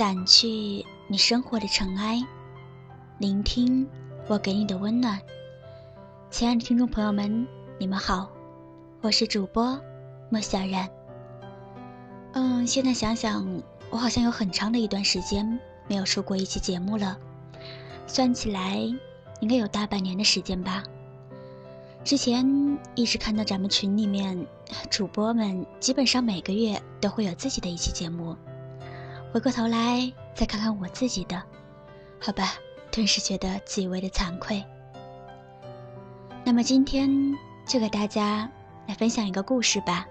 [0.00, 2.22] 掸去你生活的尘埃，
[3.18, 3.86] 聆听
[4.28, 5.20] 我给你的温暖。
[6.30, 7.46] 亲爱的听众朋友们，
[7.78, 8.30] 你们好，
[9.02, 9.78] 我是主播
[10.30, 10.88] 莫小然。
[12.32, 17.18] 嗯，现在想想，我好像有很长的一段时间没有出过一期节目了，
[18.06, 18.76] 算起来
[19.40, 20.82] 应该有大半年的时间吧。
[22.04, 24.46] 之前一直看到咱们群里面
[24.88, 28.34] 主播们基本上每个月都会有自己的一期节目，
[29.32, 31.40] 回过头来再看看我自己的，
[32.20, 32.54] 好吧，
[32.90, 34.64] 顿时觉得极为的惭愧。
[36.42, 37.08] 那么今天
[37.64, 38.50] 就给大家
[38.88, 40.08] 来分享一个故事吧，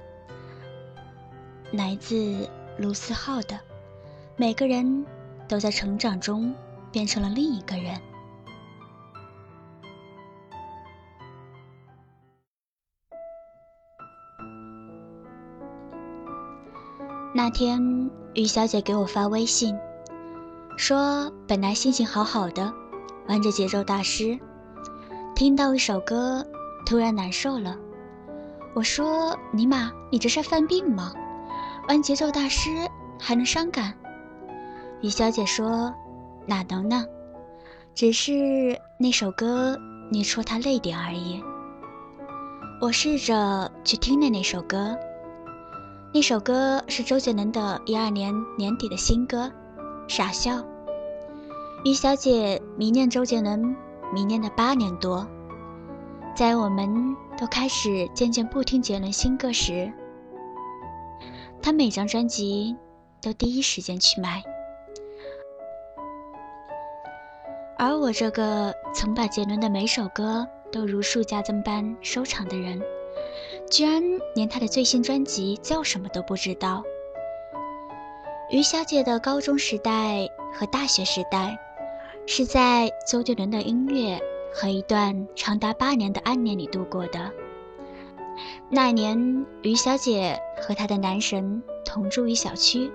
[1.71, 3.55] 来自卢思浩的
[4.37, 5.05] 《每个人
[5.49, 6.55] 都在成长中
[6.89, 7.95] 变成了另一个人》。
[17.41, 19.73] 那天，于小姐给我发微信，
[20.75, 22.73] 说本来心情好好的，
[23.29, 24.37] 玩着节奏大师，
[25.35, 26.45] 听到一首歌，
[26.85, 27.77] 突然难受了。
[28.73, 31.13] 我说：“尼玛，你这是犯病吗？
[31.87, 32.69] 玩节奏大师
[33.17, 33.93] 还能伤感？”
[35.01, 35.93] 于小姐说
[36.45, 37.05] ：“哪能呢？
[37.95, 39.77] 只是那首歌
[40.11, 41.41] 你戳她泪点而已。”
[42.83, 44.93] 我试着去听了那首歌。
[46.11, 49.45] 那首歌是周杰伦的一二年年底的新歌
[50.07, 50.53] 《傻笑》。
[51.85, 53.75] 于小姐迷恋周杰伦，
[54.11, 55.27] 迷恋了八年多。
[56.35, 59.93] 在我们都开始渐渐不听杰伦新歌时，
[61.61, 62.75] 她每张专辑
[63.21, 64.41] 都第一时间去买。
[67.77, 72.81] 而我这个曾把杰伦的每首歌都如数家珍般收藏的人。
[73.69, 74.01] 居然
[74.35, 76.83] 连他的最新专辑叫什么都不知道。
[78.49, 81.57] 于小姐的高中时代和大学时代，
[82.25, 84.19] 是在周杰伦的音乐
[84.51, 87.31] 和一段长达八年的暗恋里度过的。
[88.69, 92.91] 那年，于小姐和她的男神同住一小区，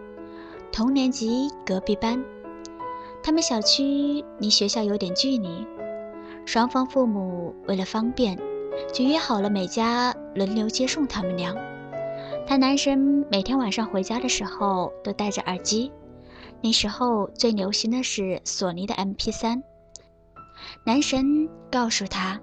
[0.73, 2.25] 同年级隔壁班。
[3.23, 5.65] 他们小区离学校有点距离，
[6.45, 8.37] 双方父母为了方便。
[8.95, 11.53] 就约好了每家轮流接送他们俩。
[12.47, 15.91] 他男神每天晚上回家的时候都戴着耳机，
[16.63, 19.63] 那时候最流行的是索尼的 MP3。
[20.87, 22.41] 男神告诉他，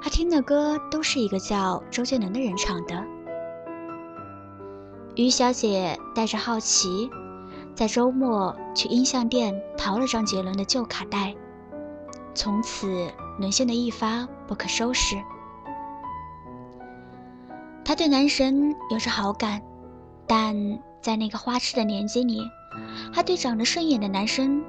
[0.00, 3.04] 他听的歌都是一个叫周杰伦的人唱的。
[5.16, 7.10] 于小姐带着好奇，
[7.74, 11.34] 在周末去音像店淘了张杰伦的旧卡带，
[12.36, 13.08] 从此
[13.40, 15.16] 沦陷的一发不可收拾。
[17.88, 19.62] 他对男神有着好感，
[20.26, 22.42] 但在那个花痴的年纪里，
[23.14, 24.62] 他对长得顺眼的男生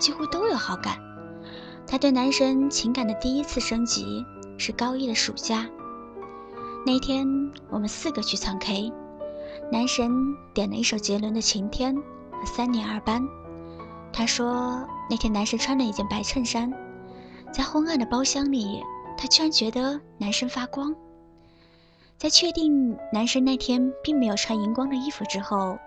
[0.00, 0.98] 几乎都有好感。
[1.86, 4.26] 他对男神情感的第一次升级
[4.58, 5.64] 是高一的暑假。
[6.84, 7.24] 那天
[7.70, 8.92] 我们四个去唱 K，
[9.70, 10.10] 男神
[10.52, 11.94] 点了一首杰伦的《晴天》
[12.32, 13.22] 和《三年二班》。
[14.12, 16.72] 他说那天男神穿了一件白衬衫，
[17.52, 18.82] 在昏暗的包厢里，
[19.16, 20.92] 他居然觉得男神发光。
[22.18, 25.78] 在确定男神那天并没有穿荧光的衣服之后，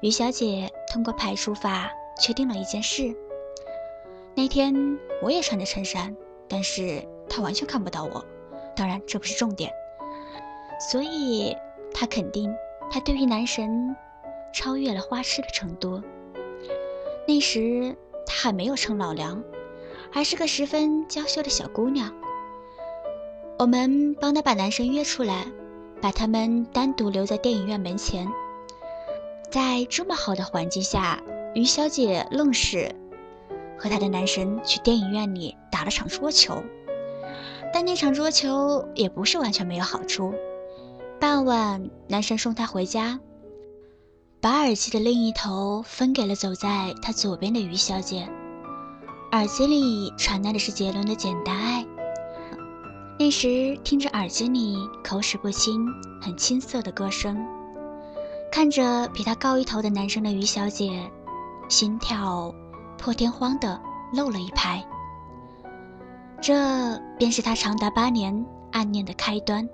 [0.00, 3.14] 于小姐通过排除法确定了一件事：
[4.34, 6.16] 那天我也穿着衬衫，
[6.48, 8.24] 但是他完全看不到我。
[8.74, 9.70] 当然，这不是重点。
[10.90, 11.54] 所以，
[11.92, 12.52] 她肯定
[12.90, 13.94] 她对于男神
[14.52, 16.02] 超越了花痴的程度。
[17.28, 17.94] 那时
[18.26, 19.44] 她还没有称老梁，
[20.10, 22.12] 还是个十分娇羞的小姑娘。
[23.58, 25.46] 我们帮她把男神约出来。
[26.00, 28.28] 把他们单独留在电影院门前，
[29.50, 31.22] 在这么好的环境下，
[31.54, 32.94] 于小姐愣是
[33.78, 36.62] 和她的男神去电影院里打了场桌球。
[37.72, 40.32] 但那场桌球也不是完全没有好处。
[41.18, 43.18] 傍晚，男神送她回家，
[44.40, 48.28] 把耳机的另一头分给了走在他左边的于小姐，
[49.32, 51.73] 耳机里传来的是杰伦的《简单爱》。
[53.16, 55.86] 那时听着耳机里口齿不清、
[56.20, 57.46] 很青涩的歌声，
[58.50, 61.08] 看着比她高一头的男生的于小姐，
[61.68, 62.52] 心跳
[62.98, 63.80] 破天荒的
[64.12, 64.84] 漏了一拍。
[66.40, 69.68] 这便是她长达八年暗恋的开端。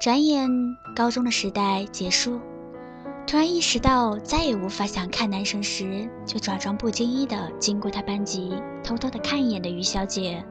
[0.00, 0.50] 转眼
[0.94, 2.38] 高中的时代结束，
[3.26, 8.54] 突然意识到再也无法想看男生时，就假装不经意的经过他班级，
[8.84, 10.44] 偷偷的看一眼的于小姐。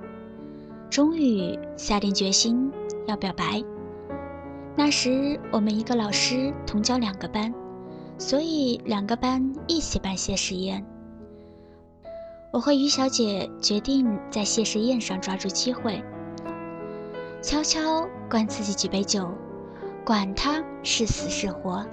[0.94, 2.72] 终于下定决心
[3.08, 3.64] 要表白。
[4.76, 7.52] 那时我们一个老师同教两个班，
[8.20, 10.86] 所以两个班一起办谢师宴。
[12.52, 16.00] 我和于小姐决定在谢师宴上抓住机会，
[17.42, 19.28] 悄悄灌自己几杯酒，
[20.06, 21.84] 管他是死是活。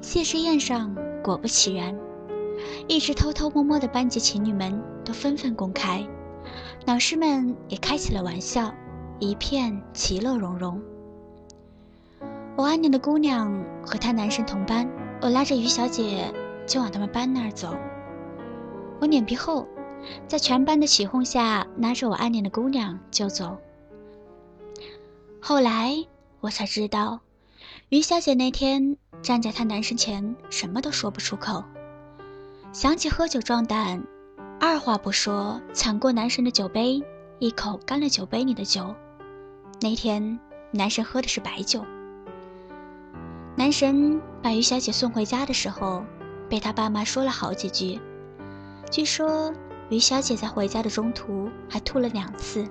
[0.00, 1.94] 谢师宴上，果不其然，
[2.88, 6.02] 一直偷偷摸摸的班级情侣们都纷纷公开，
[6.86, 8.74] 老师们也开起了玩笑，
[9.18, 10.80] 一片其乐融融。
[12.56, 14.88] 我暗恋的姑娘和她男神同班，
[15.20, 16.32] 我拉着于小姐
[16.66, 17.76] 就往他们班那儿走。
[19.00, 19.66] 我脸皮厚，
[20.26, 23.56] 在全班的起哄下，拉着我暗恋的姑娘就走。
[25.40, 25.94] 后来
[26.40, 27.20] 我才知道，
[27.88, 31.62] 于小姐那天站在她男神前，什么都说不出口。
[32.72, 34.02] 想起喝酒壮胆，
[34.62, 37.02] 二话不说抢过男神的酒杯，
[37.38, 38.94] 一口干了酒杯里的酒。
[39.80, 40.38] 那天
[40.70, 41.82] 男神喝的是白酒。
[43.56, 46.04] 男神把于小姐送回家的时候，
[46.46, 47.98] 被他爸妈说了好几句。
[48.90, 49.50] 据说
[49.88, 52.68] 于小姐在回家的中途还吐了两次。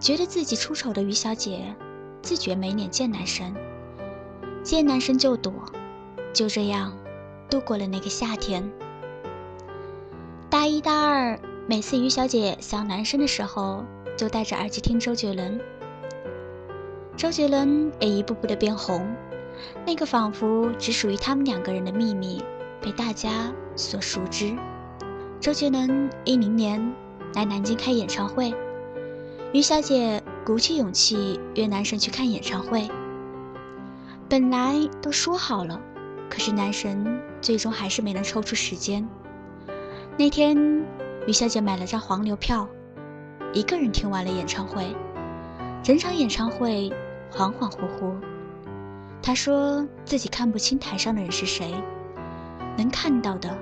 [0.00, 1.74] 觉得自己出丑的于小姐，
[2.22, 3.54] 自觉没脸见男神，
[4.62, 5.52] 见男神就躲，
[6.32, 6.96] 就这样
[7.50, 8.66] 度过了那个夏天。
[10.56, 11.38] 大一、大二，
[11.68, 13.84] 每次于小姐想男生的时候，
[14.16, 15.60] 就戴着耳机听周杰伦。
[17.14, 19.06] 周杰伦也一步步的变红。
[19.84, 22.42] 那个仿佛只属于他们两个人的秘密，
[22.80, 24.56] 被大家所熟知。
[25.40, 26.90] 周杰伦一零年
[27.34, 28.54] 来南京开演唱会，
[29.52, 32.88] 于小姐鼓起勇气约男神去看演唱会。
[34.26, 35.78] 本来都说好了，
[36.30, 39.06] 可是男神最终还是没能抽出时间。
[40.18, 40.56] 那天，
[41.26, 42.66] 于小姐买了张黄牛票，
[43.52, 44.96] 一个人听完了演唱会，
[45.82, 46.90] 整场演唱会
[47.30, 48.14] 恍恍惚惚。
[49.20, 51.74] 她说自己看不清台上的人是谁，
[52.78, 53.54] 能看到的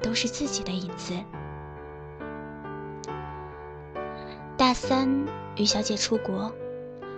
[0.00, 1.14] 都是自己的影子。
[4.56, 5.08] 大三，
[5.56, 6.52] 于小姐出国，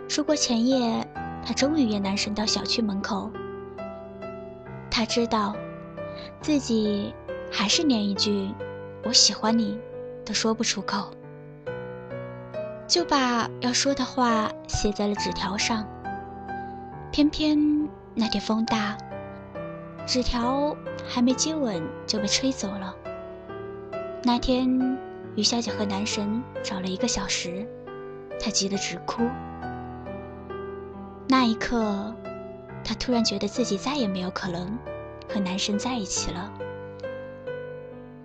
[0.08, 1.06] 出国前夜，
[1.44, 3.30] 她终于约男神到小区门口。
[4.90, 5.54] 她知道，
[6.40, 7.14] 自己
[7.56, 8.52] 还是连一句
[9.06, 9.78] “我喜欢你”
[10.26, 11.12] 都说不出口，
[12.88, 15.86] 就把要说的话写在了纸条上。
[17.12, 18.98] 偏偏那天风大，
[20.04, 22.92] 纸条还没接吻就被吹走了。
[24.24, 24.98] 那天，
[25.36, 27.64] 于小姐和男神找了一个小时，
[28.40, 29.22] 她急得直哭。
[31.28, 32.12] 那一刻，
[32.82, 34.76] 她突然觉得自己再也没有可能
[35.32, 36.52] 和男神在一起了。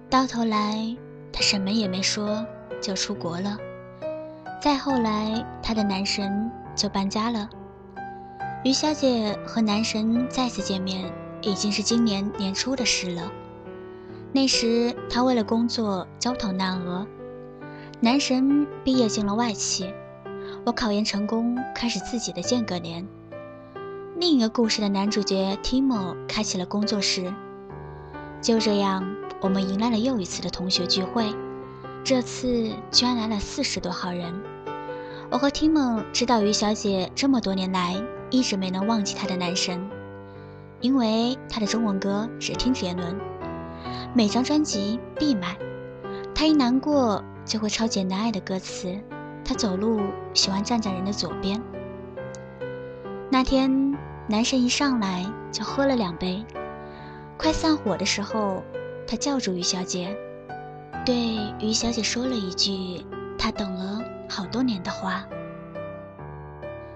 [0.10, 0.98] 到头来，
[1.32, 2.44] 她什么也没说
[2.82, 3.56] 就出国了。
[4.60, 7.48] 再后来，她的男神就搬家了。
[8.64, 11.14] 于小姐和男神再次见面，
[11.44, 13.32] 已经是今年年初的事了。
[14.32, 17.06] 那时她为了工作焦头烂额，
[18.00, 19.94] 男神毕业进了外企，
[20.66, 23.08] 我考研成功，开始自己的间隔年。
[24.18, 27.32] 另一个故事的男主角 Timo 开启了工作室。
[28.42, 29.08] 就这样，
[29.42, 31.34] 我们迎来了又一次的同学聚会，
[32.04, 34.34] 这次居然来了四十多号人。
[35.30, 37.96] 我和 Timo 知道于小姐这么多年来。
[38.32, 39.90] 一直没能忘记她的男神，
[40.82, 43.20] 因为他的中文歌只听杰伦，
[44.14, 45.58] 每张专辑必买。
[46.36, 48.96] 他一难过就会抄简单爱的歌词。
[49.44, 50.00] 他走路
[50.36, 51.60] 喜欢站在人的左边。
[53.32, 56.46] 那天男神一上来就喝了两杯，
[57.36, 58.62] 快散伙的时候，
[59.10, 60.16] 他叫住于小姐，
[61.04, 61.16] 对
[61.60, 63.04] 于小姐说了一句
[63.40, 64.00] 他等了
[64.30, 65.26] 好多年的话。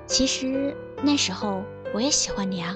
[0.05, 0.75] 其实。
[1.05, 1.61] 那时候
[1.93, 2.73] 我也喜欢你啊！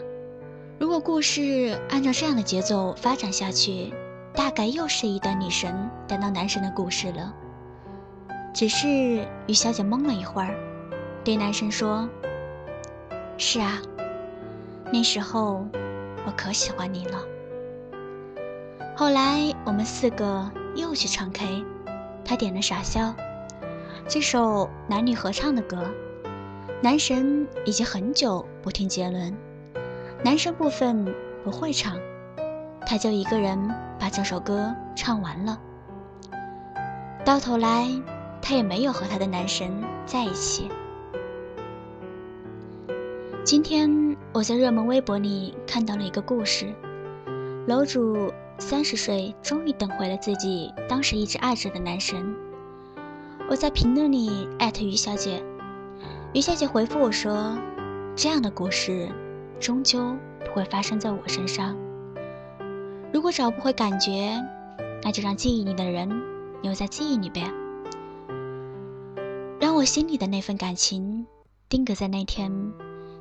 [0.77, 3.93] 如果故事按照这样的节奏发展下去，
[4.33, 7.33] 大概又是一段女神等到男神的故事了。
[8.53, 10.53] 只是于小姐懵了一会儿，
[11.23, 12.09] 对男神说
[13.39, 13.81] ：“是啊，
[14.91, 15.65] 那时候
[16.25, 17.17] 我可喜欢你了。”
[18.99, 21.63] 后来我们四个又去唱 K，
[22.25, 23.01] 他点了《傻笑》，
[24.07, 25.85] 这首男女合唱的歌。
[26.81, 29.31] 男神已经很久不听杰伦，
[30.25, 31.13] 男生部分
[31.43, 31.95] 不会唱，
[32.87, 35.59] 他就一个人把这首歌唱完了。
[37.23, 37.87] 到头来，
[38.41, 39.71] 他也没有和他的男神
[40.07, 40.71] 在一起。
[43.43, 46.73] 今天我在热门微博里看到了一个故事，
[47.67, 52.35] 楼主三十岁终于等回了自己当时一直爱着的男神。
[53.49, 55.43] 我在评论里艾特于小姐。
[56.33, 57.57] 于小姐回复我说
[58.15, 59.09] ：“这样的故事，
[59.59, 61.77] 终究不会发生在我身上。
[63.13, 64.37] 如果找不回感觉，
[65.01, 66.09] 那就让记忆里的人
[66.61, 67.49] 留在记忆里呗。
[69.61, 71.25] 让我心里的那份感情
[71.69, 72.51] 定格在那天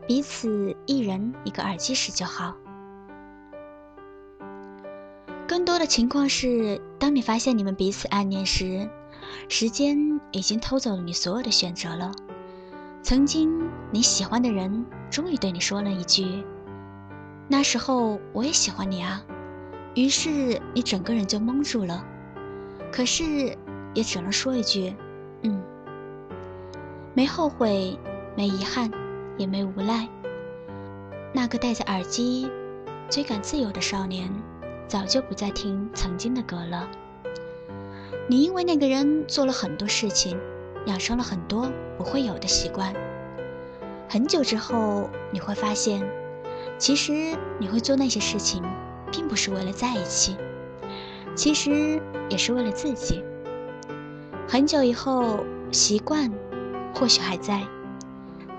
[0.07, 2.57] 彼此一人一个耳机时就好。
[5.47, 8.89] 更多的情况是，当你发现你们彼此暗恋时，
[9.49, 12.13] 时间已经偷走了你所有的选择了。
[13.03, 16.45] 曾经你喜欢的人终于对你说了一句
[17.47, 19.23] ：“那时候我也喜欢你啊。”
[19.95, 22.05] 于是你整个人就懵住了。
[22.91, 23.57] 可是
[23.95, 24.95] 也只能说一句
[25.43, 25.63] ：“嗯。”
[27.15, 27.97] 没后悔，
[28.37, 28.91] 没遗憾，
[29.39, 30.09] 也没无奈。
[31.33, 32.51] 那个戴着耳机
[33.09, 34.29] 追赶自由的少年，
[34.89, 36.89] 早就不再听曾经的歌了。
[38.29, 40.39] 你因为那个人做了很多事情。
[40.87, 42.95] 养成了很多不会有的习惯。
[44.09, 46.01] 很久之后，你会发现，
[46.79, 48.63] 其实你会做那些事情，
[49.11, 50.37] 并不是为了在一起，
[51.35, 53.25] 其实也是为了自己。
[54.47, 56.31] 很久以后，习惯
[56.95, 57.67] 或许还在，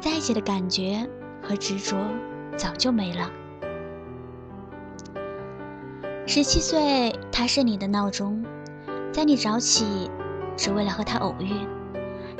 [0.01, 1.09] 在一起的感觉
[1.41, 1.95] 和执着
[2.57, 3.31] 早就没了。
[6.29, 8.43] 十七岁，他是你的闹钟，
[9.13, 10.11] 在你早起，
[10.57, 11.53] 只为了和他偶遇。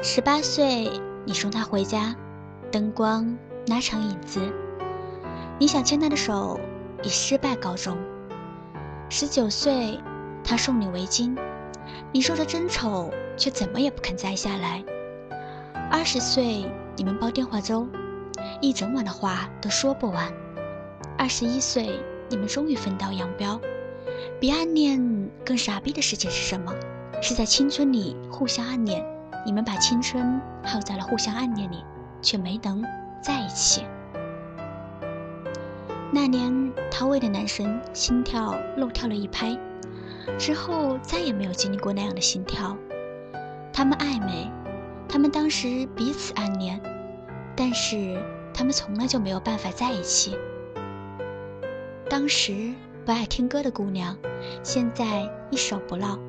[0.04, 0.92] 十八岁，
[1.24, 2.14] 你送他回家，
[2.70, 4.42] 灯光拉长影子。
[5.58, 6.60] 你想牵他的手，
[7.02, 7.98] 以失败告终。
[9.10, 9.98] 十九岁，
[10.44, 11.34] 他送你围巾，
[12.12, 14.84] 你说着真丑，却怎么也不肯摘下来。
[15.90, 17.88] 二十岁，你们煲电话粥，
[18.60, 20.30] 一整晚的话都说不完。
[21.18, 23.58] 二十一岁，你们终于分道扬镳。
[24.40, 26.72] 比暗恋更傻逼的事情是什么？
[27.24, 29.04] 是在青春里互相暗恋。
[29.44, 31.84] 你们把青春耗在了互相暗恋里，
[32.22, 32.84] 却没能
[33.22, 33.84] 在一起。
[36.12, 39.58] 那年，他为的男神心跳漏跳了一拍，
[40.38, 42.78] 之后再也没有经历过那样的心跳。
[43.74, 44.52] 他们暧昧，
[45.08, 46.80] 他们当时彼此暗恋，
[47.56, 48.22] 但是
[48.54, 50.38] 他们从来就没有办法在一起。
[52.10, 52.74] 当时
[53.08, 54.18] 不爱听歌的姑娘，
[54.64, 56.20] 现在一首不落；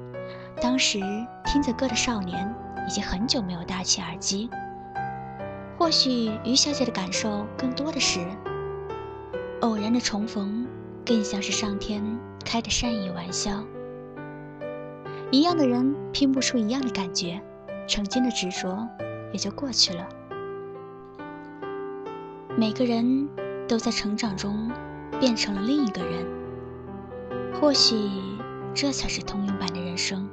[0.62, 1.00] 当时
[1.44, 2.54] 听着歌的少年。
[2.86, 4.48] 已经很久没有戴起耳机，
[5.76, 8.20] 或许于小姐的感受更多的是
[9.60, 10.66] 偶然的重逢，
[11.04, 12.02] 更像是上天
[12.44, 13.62] 开的善意玩笑。
[15.30, 17.42] 一样的人拼不出一样的感觉，
[17.88, 18.88] 曾经的执着
[19.32, 20.08] 也就过去了。
[22.56, 23.28] 每个人
[23.66, 24.70] 都在成长中
[25.20, 26.24] 变成了另一个人，
[27.54, 27.96] 或许
[28.74, 30.28] 这才是通用版的人生。